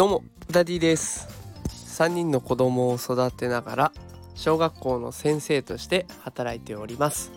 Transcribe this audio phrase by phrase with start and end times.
[0.00, 1.28] どうもダディです。
[1.68, 3.92] 3人の子供を育てながら
[4.34, 7.30] 小学校の先生として働いております。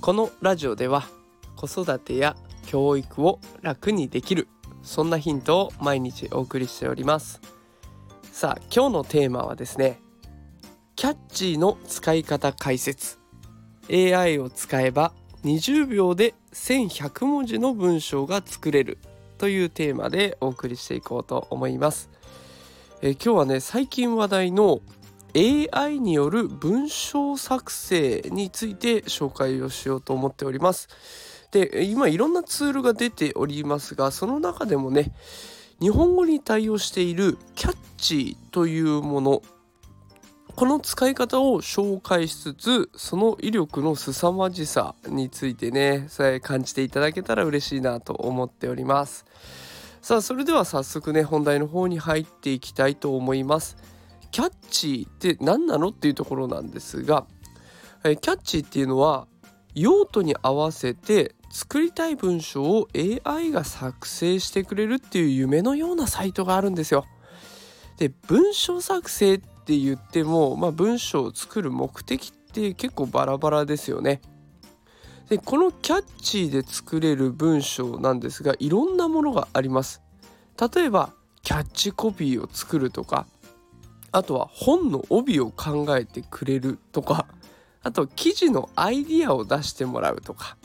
[0.00, 1.02] このラジオでは
[1.56, 2.36] 子育てや
[2.68, 4.46] 教育を楽にできる
[4.84, 7.40] そんなヒントを毎日お送りしております。
[8.30, 9.98] さあ今日のテーマはですね
[10.94, 13.18] Catchy の使い方解説。
[13.90, 15.12] AI を使えば
[15.42, 18.98] 20秒で1100文字の文章が作れる。
[19.44, 22.08] というテーマでお送りしていこうと思います。
[23.02, 24.80] え今日はね最近話題の
[25.36, 30.88] AI による文章作成について紹介をしようと思っております。
[31.50, 35.12] で今いろんなツールが出ておりますがその中でもね
[35.78, 39.42] 日本語に対応しているキャッチというもの
[40.56, 46.08] この使い方を紹介しつつその威力の凄まじさについてね
[46.42, 49.24] 感じていただけたら嬉しいなと思っております。
[50.00, 53.76] さあそれでは早速ね本題の方に入っていきたいと思います。
[54.30, 57.26] キャッチーって何なのっていうところなんですが
[58.02, 59.26] キャッチーっていうのは
[59.74, 67.06] 用途に合わせて作りたい文章を AI が作成してくれるっていう夢のようなサイトがあるんですよ。
[67.96, 74.20] で文章作成ってって言っても、まあ、文章を作る目的って結構バラバラですよね。
[75.30, 80.02] でこのキャッチーで作れる文章なんですがいろんなものがあります。
[80.74, 83.26] 例えばキャッチコピーを作るとか
[84.12, 87.26] あとは本の帯を考えてくれるとか
[87.82, 90.58] あと記事のアイディアを出してもらうとか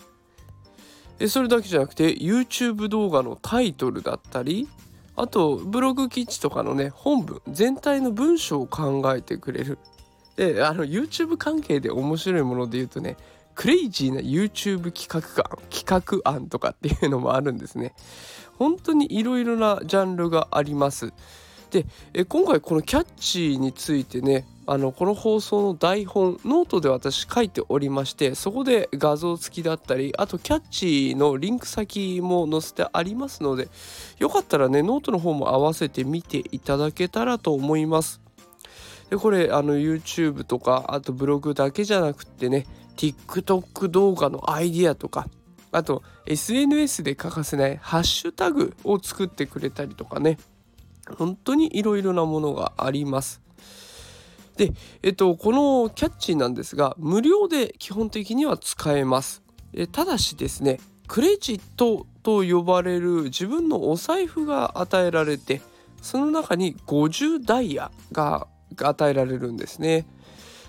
[1.30, 4.67] それだけじゃなくて YouTube 動画のタイトルだったり
[5.19, 9.77] あとブログ記事とかのね本文全体の文章を考えてくれる。
[10.37, 13.17] であの YouTube 関係で面白いもので言うとね
[13.53, 17.93] クレイジーな YouTube 企画案企画案とかっていうのもあるんですね。
[18.57, 21.11] 本当にいろいろなジャンルがあります。
[21.71, 33.67] でえ今回この Catchy についてねあのこの放送の台本ノートで私書いておりましてそこで画像付きだったりあと Catchy のリンク先も載せてありますので
[34.19, 38.21] よかったらねノートの方も合わせて見ていただけたらと思います。
[39.09, 45.27] でこれあの YouTube とかあとブログだけじゃなくってね TikTok 動画のアイディアとか
[45.71, 50.37] あと SNS で欠かせないハッシュタグを作ってくれたりとかね。
[51.17, 53.42] 本当にいろいろなものがあります
[54.59, 59.42] で、えっと、このキャッチーなんですが、無料で基本的には使えます。
[59.73, 65.61] えただしですね、クレジットと呼ばれる自分のお財布が与えられて、
[66.02, 68.47] その中に50ダイヤが
[68.77, 70.05] 与えられるんですね。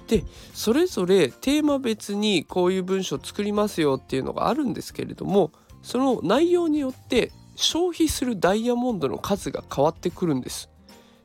[0.06, 0.24] で
[0.54, 5.52] それぞれテーマ別にこういう文章作りますよっていうのがあるんですけれども
[5.82, 10.70] その内容によって消費するダイヤモンドの数が変わってくるんです。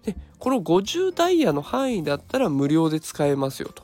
[0.03, 3.83] でこの50ダイヤの範囲だったら無料で使えますよと。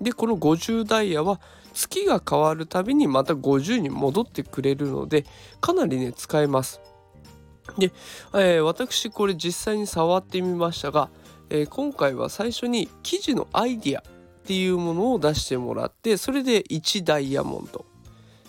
[0.00, 1.40] でこの50ダイヤは
[1.72, 5.24] 月が変わるたびにまた50に戻ってくれるので
[5.60, 6.80] かなりね使えます。
[7.78, 7.92] で、
[8.34, 11.08] えー、私これ実際に触ってみましたが、
[11.50, 14.02] えー、今回は最初に記事のアイディアっ
[14.44, 17.84] ていうものを出してもらってそれで1ダイヤモンド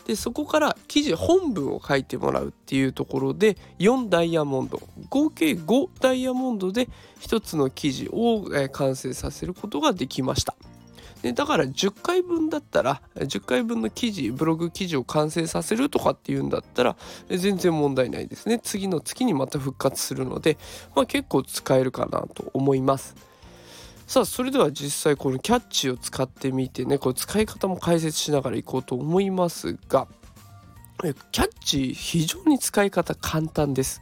[0.07, 4.81] でそこから記事本文を書いてもらうっていうところで4ダイヤモンド。
[5.09, 6.87] 合計5ダイヤモンドで
[7.19, 10.55] 1つの記事を完成させることができました。
[11.21, 16.95] でだから10回分だったら10回分の記事ブログ記事を完成させるとかっていうんだったら
[17.27, 18.59] 全然問題ないですね。
[18.63, 20.57] 次の月にまた復活するので、
[20.95, 23.13] まあ、結構使えるかなと思います。
[24.07, 30.07] さあそれでは実際このキャッチを使ってみてねこれ使い方も解説しながらいこうと思いますが
[31.31, 34.01] キャッチ非常に使い方簡単です。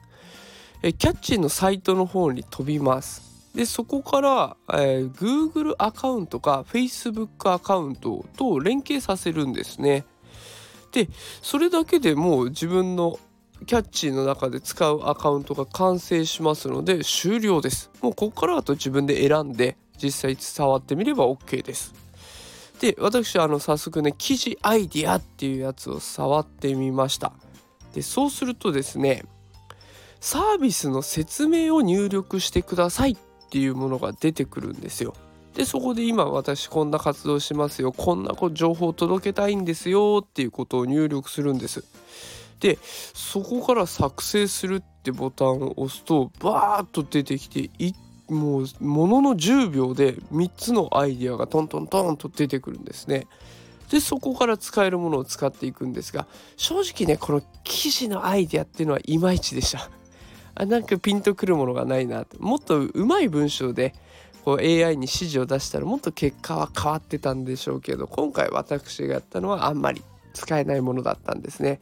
[0.82, 3.50] キャッチのサイトの方に飛びます。
[3.56, 10.06] でそこから、えー、Google アカウントか Facebook アカウントと連携させるんですね。
[10.92, 11.10] で
[11.42, 13.20] それだけでもう自分の
[13.66, 17.90] キャッチーの中で使うアカウントが完成しますので終了です。
[18.02, 21.94] もうここからあと自分で選んで実際触ってみれば OK です。
[22.80, 27.34] で私あの早速ね記事アイディアっていうやつを触ってみました。
[27.94, 29.24] でそうするとですね
[30.20, 33.18] サービスの説明を入力してくださいっ
[33.50, 35.14] ていうものが出てくるんですよ。
[35.54, 41.86] でそこで今私こんな活動しますよこんな情報を届けたいんですよっていうことを入力するんです。
[42.60, 47.96] でそこから作成するってボタンを押すとバーッと出てきて一
[48.30, 53.28] もうものの10秒で3つのアイデアがトントントンと出てくるんですね。
[53.90, 56.26] でそこから使えるものを使っていくんですが
[56.58, 59.90] 正直ねこの記事のアイデアっていうのはいまいちでした。
[60.56, 63.94] あなんかピンとくるものがないなもっとうまい文章で
[64.44, 70.02] こう AI に指示を出したらもっと結果は変わってたんでしょうけど今回私がやったのはあんまり
[70.34, 71.82] 使えないものだったんですね。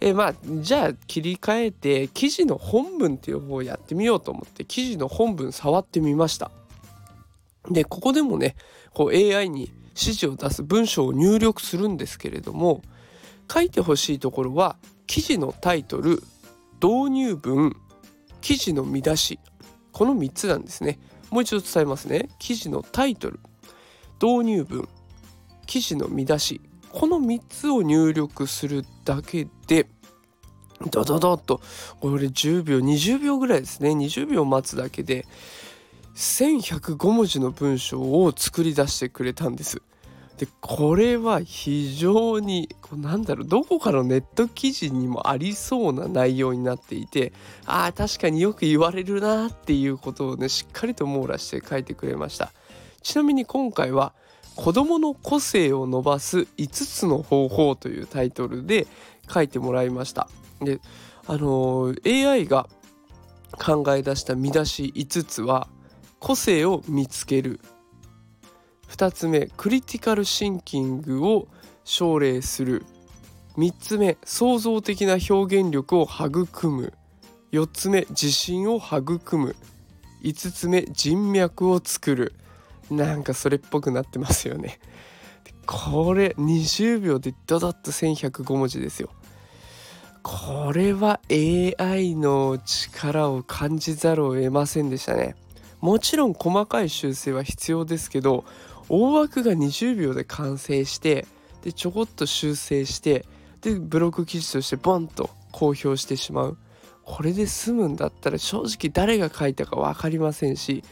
[0.00, 6.50] えまあじゃあ切り替えて記事の本文っていう方をやってみようと思って記事の本文触ってみました。
[7.70, 8.56] でここでもね
[8.92, 12.82] こう AI に指示を出す文章を入力するんですけれども
[13.50, 14.76] 書いてほしいところは
[15.06, 16.22] 記事のタイトル
[16.82, 17.76] 導入文
[18.40, 19.38] 記事の見出し。
[19.94, 20.98] この3つなんですね。
[21.30, 22.28] もう一度伝えますね。
[22.38, 23.38] 記事のタイトル
[24.20, 24.88] 導入文
[25.66, 26.60] 記事の見出し。
[26.94, 29.88] この3つを入力するだけで
[30.92, 31.60] ドドドッと
[31.98, 35.26] これ10秒20秒ぐらいですね20秒待つだけで
[36.14, 39.82] 1105文字の文章を作り出してくれたんです。
[40.38, 47.32] でこれは非常にこうなんだろうどこかのネット記事にもありそうな内容になっていて
[47.66, 52.52] ああ確かによく言われるなっていうことをねしっかりと網羅して書いてくれました
[53.00, 54.12] ちなみに今回は
[54.56, 58.86] 「子どもの個性を伸ばす5つの方法」というタイトルで
[59.28, 60.28] 書いてもらいました。
[60.60, 60.80] で
[61.26, 62.68] あのー、AI が
[63.52, 65.68] 考え出した見出し5つは
[66.18, 67.60] 個性を見つける。
[68.88, 71.48] 2つ目クリティカルシンキングを
[71.84, 72.84] 奨励する。
[73.56, 76.92] 3つ目創造的な表現力を育む。
[77.52, 79.56] 4つ目自信を育む。
[80.22, 82.34] 5つ目人脈を作る。
[82.96, 84.78] なんかそれっぽくなってますよね。
[85.66, 89.10] これ20秒でドドッと1105文字ですよ。
[90.22, 95.36] これは AI の力を感じざるを得ませんでしたね。
[95.80, 98.44] もちろん細かい修正は必要ですけど
[98.88, 101.26] 大枠が20秒で完成して
[101.62, 103.26] でちょこっと修正して
[103.60, 106.58] でブログ記事としてボンと公表してしまう。
[107.04, 110.82] これで済むんだったら正直誰が書いたか分かりませんし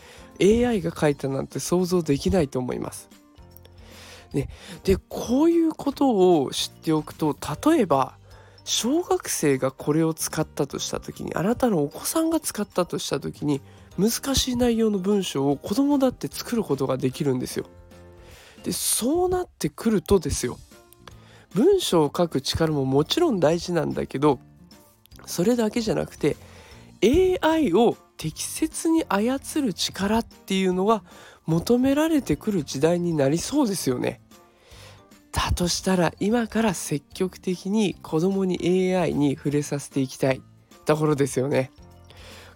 [0.41, 3.09] AI が書いたなんて想像できないと思います。
[4.33, 4.49] ね、
[4.85, 7.37] でこういうことを知っておくと
[7.67, 8.15] 例えば
[8.65, 13.61] 小学生がこれを使ったとした時にあなたのお子さんが使ったとした時に
[13.99, 17.67] 難しい内容の文章を子供だって作ることができるんですよ。
[18.65, 20.57] でそうなってくるとですよ
[21.53, 24.39] 文章を書く力ももちろん大事なんだけど
[25.27, 26.37] それだけじゃなくて
[27.03, 31.03] AI を適切に操る力っていうのが
[31.47, 34.21] 求められてくる時代になりそうですよね。
[35.33, 40.43] だとしたら今から積極的に子供に AI に触れさせていきたい
[40.85, 41.73] ところですよね。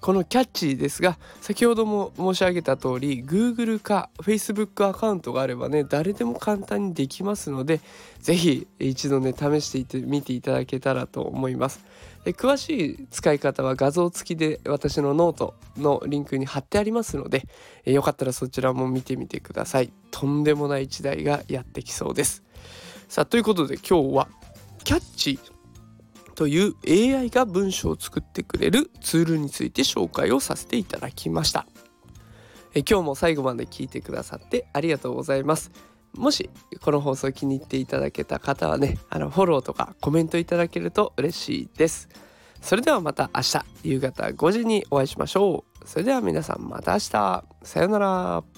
[0.01, 7.81] このキャッチーですが先ほども申し上げた通り Google か Facebook アカウントがあればね誰でも簡単にできますので
[8.21, 11.81] 是非一度ね試していってみていただけたらと思います
[12.26, 17.46] え詳しい使い方は画像付きで私のノートのリンクに貼ってありますので
[17.84, 19.93] えよかったらそちらも見てみてください。
[20.11, 22.43] とんでもない時代がやってきそうです。
[23.08, 24.28] さあということで今日は
[24.82, 25.38] Catchy
[26.34, 31.67] という AI が文章を作ってくれるツールについて紹介をさせていただきました。
[32.75, 35.70] え今日も最後まで聞いてくださってありがとうございます。
[36.17, 36.51] もし
[36.83, 42.09] この放送気に入っていただけた方はねあのフォローとかコメントいただけると嬉しいです。
[42.61, 45.89] それではまた明日夕方5時にお会いしましょう。
[45.89, 47.44] それでは皆さんまた明日。
[47.63, 48.56] さようなら。